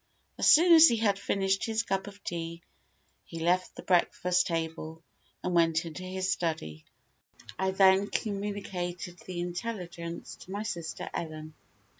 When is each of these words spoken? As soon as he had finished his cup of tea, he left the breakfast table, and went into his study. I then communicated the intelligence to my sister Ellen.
As 0.39 0.47
soon 0.51 0.73
as 0.73 0.87
he 0.87 0.97
had 0.97 1.19
finished 1.19 1.63
his 1.65 1.83
cup 1.83 2.07
of 2.07 2.23
tea, 2.23 2.63
he 3.23 3.39
left 3.39 3.75
the 3.75 3.83
breakfast 3.83 4.47
table, 4.47 5.03
and 5.43 5.53
went 5.53 5.85
into 5.85 6.01
his 6.01 6.31
study. 6.31 6.85
I 7.59 7.69
then 7.69 8.07
communicated 8.07 9.19
the 9.19 9.39
intelligence 9.39 10.37
to 10.37 10.49
my 10.49 10.63
sister 10.63 11.07
Ellen. 11.13 11.53